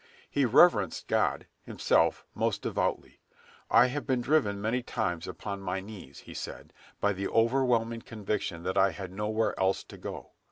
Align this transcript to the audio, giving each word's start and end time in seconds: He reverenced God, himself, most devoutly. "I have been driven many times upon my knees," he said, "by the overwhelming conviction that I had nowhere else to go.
He 0.31 0.45
reverenced 0.45 1.07
God, 1.07 1.45
himself, 1.61 2.25
most 2.33 2.63
devoutly. 2.63 3.21
"I 3.69 3.85
have 3.85 4.07
been 4.07 4.19
driven 4.19 4.59
many 4.59 4.81
times 4.81 5.27
upon 5.27 5.61
my 5.61 5.79
knees," 5.79 6.21
he 6.21 6.33
said, 6.33 6.73
"by 6.99 7.13
the 7.13 7.27
overwhelming 7.27 8.01
conviction 8.01 8.63
that 8.63 8.79
I 8.79 8.93
had 8.93 9.11
nowhere 9.11 9.53
else 9.59 9.83
to 9.83 9.97
go. 9.99 10.31